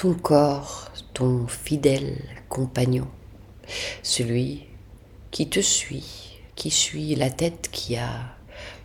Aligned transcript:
ton 0.00 0.14
corps, 0.14 0.90
ton 1.12 1.46
fidèle 1.46 2.16
compagnon, 2.48 3.06
celui 4.02 4.66
qui 5.30 5.50
te 5.50 5.60
suit, 5.60 6.40
qui 6.54 6.70
suit 6.70 7.14
la 7.16 7.28
tête 7.28 7.68
qui 7.70 7.96
a 7.96 8.08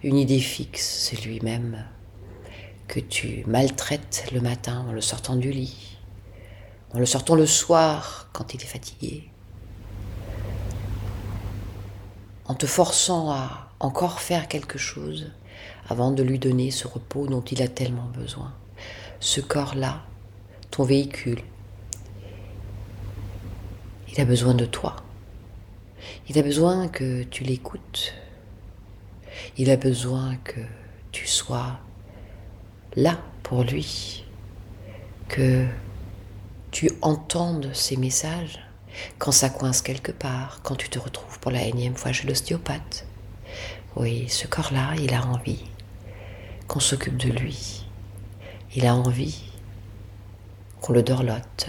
une 0.04 0.18
idée 0.18 0.42
fixe, 0.42 1.10
celui-même 1.10 1.86
que 2.90 3.00
tu 3.00 3.46
maltraites 3.48 4.28
le 4.34 4.42
matin 4.42 4.86
en 4.90 4.92
le 4.92 5.00
sortant 5.00 5.38
du 5.38 5.52
lit, 5.52 5.96
en 6.94 7.00
le 7.00 7.06
sortant 7.06 7.36
le 7.36 7.46
soir 7.46 8.28
quand 8.34 8.54
il 8.54 8.62
est 8.62 8.66
fatigué, 8.66 9.30
en 12.44 12.56
te 12.56 12.66
forçant 12.66 13.32
à 13.32 13.70
encore 13.80 14.20
faire 14.20 14.50
quelque 14.50 14.78
chose 14.78 15.32
avant 15.88 16.12
de 16.12 16.24
lui 16.24 16.40
donner 16.40 16.72
ce 16.72 16.90
repos 16.90 17.28
dont 17.28 17.44
il 17.44 17.62
a 17.62 17.70
tellement 17.70 18.12
besoin. 18.14 18.54
Ce 19.22 19.40
corps-là, 19.40 20.04
ton 20.76 20.84
véhicule, 20.84 21.40
il 24.12 24.20
a 24.20 24.26
besoin 24.26 24.54
de 24.54 24.66
toi. 24.66 24.98
Il 26.28 26.38
a 26.38 26.42
besoin 26.42 26.90
que 26.90 27.24
tu 27.24 27.46
l'écoutes. 27.46 28.14
Il 29.58 29.70
a 29.70 29.78
besoin 29.78 30.36
que 30.44 30.60
tu 31.14 31.28
sois 31.28 31.80
là 32.98 33.18
pour 33.42 33.64
lui, 33.64 34.26
que 35.30 35.66
tu 36.72 36.92
entendes 37.02 37.74
ses 37.74 37.96
messages 37.96 38.60
quand 39.18 39.32
ça 39.32 39.50
coince 39.50 39.82
quelque 39.82 40.12
part, 40.12 40.60
quand 40.62 40.76
tu 40.76 40.90
te 40.90 41.00
retrouves 41.00 41.40
pour 41.40 41.52
la 41.52 41.64
énième 41.64 41.96
fois 41.96 42.12
chez 42.12 42.28
l'ostéopathe. 42.28 43.06
Oui, 43.96 44.28
ce 44.28 44.46
corps-là, 44.46 44.96
il 45.00 45.14
a 45.14 45.26
envie 45.26 45.64
qu'on 46.68 46.82
s'occupe 46.82 47.16
de 47.16 47.30
lui. 47.30 47.86
Il 48.76 48.86
a 48.86 48.94
envie 48.94 49.55
qu'on 50.86 50.94
le 50.94 51.02
dorlote. 51.02 51.66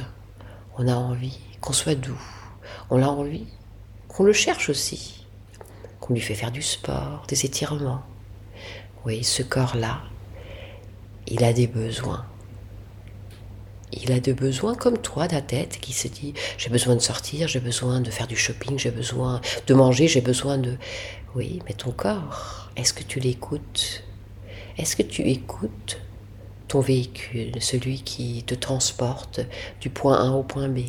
On 0.76 0.86
a 0.88 0.94
envie 0.94 1.38
qu'on 1.62 1.72
soit 1.72 1.94
doux. 1.94 2.20
On 2.90 3.02
a 3.02 3.06
envie 3.06 3.46
qu'on 4.08 4.24
le 4.24 4.34
cherche 4.34 4.68
aussi. 4.68 5.24
Qu'on 6.00 6.12
lui 6.12 6.20
fait 6.20 6.34
faire 6.34 6.50
du 6.50 6.60
sport, 6.60 7.24
des 7.26 7.46
étirements. 7.46 8.02
Oui, 9.06 9.24
ce 9.24 9.42
corps-là, 9.42 10.02
il 11.26 11.45
a 11.45 11.54
des 11.54 11.66
besoins. 11.66 12.26
Il 13.90 14.12
a 14.12 14.20
des 14.20 14.34
besoins 14.34 14.74
comme 14.74 14.98
toi, 14.98 15.26
ta 15.28 15.40
tête, 15.40 15.78
qui 15.80 15.95
se 15.95 16.08
dit 16.08 16.34
j'ai 16.58 16.68
besoin 16.68 16.95
de 16.95 17.01
sortir, 17.01 17.48
j'ai 17.48 17.60
besoin 17.60 18.02
de 18.02 18.10
faire 18.10 18.26
du 18.26 18.36
shopping, 18.36 18.78
j'ai 18.78 18.90
besoin 18.90 19.40
de 19.66 19.73
manger, 19.73 20.08
j'ai 20.08 20.20
besoin 20.20 20.58
de. 20.58 20.76
Oui, 21.34 21.62
mais 21.66 21.73
ton 21.73 21.90
corps, 21.90 22.70
est-ce 22.76 22.92
que 22.92 23.02
tu 23.02 23.18
l'écoutes? 23.20 24.04
Est-ce 24.76 24.95
que 24.95 25.02
tu 25.02 25.23
écoutes 25.23 26.02
ton 26.68 26.80
véhicule, 26.80 27.52
celui 27.60 28.02
qui 28.02 28.42
te 28.45 28.54
transporte 28.54 29.40
du 29.80 29.90
point 29.90 30.16
A 30.16 30.30
au 30.32 30.42
point 30.42 30.68
B 30.68 30.80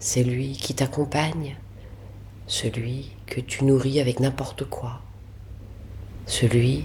Celui 0.00 0.52
qui 0.52 0.74
t'accompagne 0.74 1.56
Celui 2.46 3.10
que 3.26 3.40
tu 3.40 3.64
nourris 3.64 4.00
avec 4.00 4.20
n'importe 4.20 4.64
quoi 4.64 5.00
Celui 6.26 6.84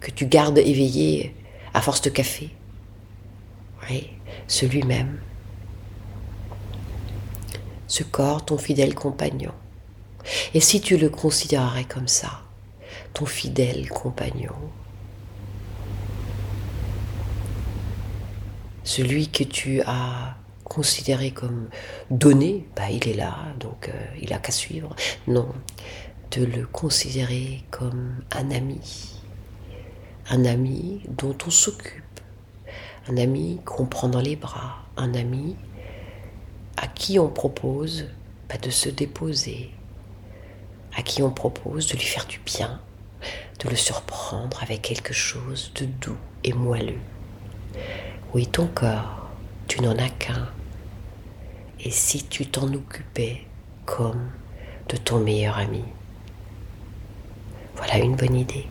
que 0.00 0.10
tu 0.10 0.26
gardes 0.26 0.58
éveillé 0.58 1.34
à 1.74 1.80
force 1.80 2.02
de 2.02 2.10
café 2.10 2.50
Oui, 3.88 4.10
celui-même. 4.46 5.20
Ce 7.88 8.04
corps, 8.04 8.44
ton 8.44 8.58
fidèle 8.58 8.94
compagnon. 8.94 9.52
Et 10.54 10.60
si 10.60 10.80
tu 10.80 10.96
le 10.96 11.08
considérerais 11.08 11.84
comme 11.84 12.06
ça, 12.06 12.42
ton 13.14 13.26
fidèle 13.26 13.88
compagnon, 13.88 14.54
celui 18.88 19.28
que 19.28 19.44
tu 19.44 19.82
as 19.82 20.34
considéré 20.64 21.30
comme 21.30 21.68
donné, 22.10 22.66
bah, 22.74 22.90
il 22.90 23.06
est 23.06 23.14
là, 23.14 23.36
donc 23.60 23.90
euh, 23.90 23.92
il 24.18 24.32
a 24.32 24.38
qu'à 24.38 24.50
suivre. 24.50 24.96
Non, 25.26 25.48
de 26.30 26.46
le 26.46 26.66
considérer 26.66 27.64
comme 27.70 28.14
un 28.32 28.50
ami, 28.50 28.80
un 30.30 30.46
ami 30.46 31.02
dont 31.06 31.36
on 31.46 31.50
s'occupe, 31.50 32.20
un 33.10 33.18
ami 33.18 33.60
qu'on 33.66 33.84
prend 33.84 34.08
dans 34.08 34.22
les 34.22 34.36
bras, 34.36 34.78
un 34.96 35.12
ami 35.12 35.54
à 36.78 36.86
qui 36.86 37.18
on 37.18 37.28
propose 37.28 38.06
bah, 38.48 38.56
de 38.56 38.70
se 38.70 38.88
déposer, 38.88 39.70
à 40.96 41.02
qui 41.02 41.22
on 41.22 41.30
propose 41.30 41.88
de 41.88 41.92
lui 41.92 42.06
faire 42.06 42.26
du 42.26 42.38
bien, 42.38 42.80
de 43.62 43.68
le 43.68 43.76
surprendre 43.76 44.62
avec 44.62 44.80
quelque 44.80 45.12
chose 45.12 45.72
de 45.74 45.84
doux 45.84 46.16
et 46.42 46.54
moelleux. 46.54 47.00
Oui, 48.34 48.46
ton 48.46 48.66
corps, 48.66 49.26
tu 49.68 49.80
n'en 49.80 49.96
as 49.96 50.10
qu'un. 50.10 50.48
Et 51.80 51.90
si 51.90 52.24
tu 52.24 52.46
t'en 52.46 52.70
occupais 52.74 53.46
comme 53.86 54.30
de 54.90 54.98
ton 54.98 55.20
meilleur 55.20 55.56
ami 55.56 55.82
Voilà 57.76 57.96
une 57.96 58.16
bonne 58.16 58.36
idée. 58.36 58.66